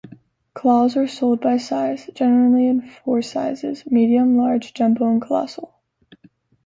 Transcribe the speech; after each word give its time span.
Claws 0.55 0.97
are 0.97 1.05
sold 1.07 1.41
by 1.41 1.57
size, 1.57 2.09
generally 2.15 2.65
in 2.65 2.81
four 2.81 3.21
sizes: 3.21 3.83
medium, 3.85 4.35
large, 4.35 4.73
jumbo, 4.73 5.07
and 5.07 5.21
colossal. 5.21 5.75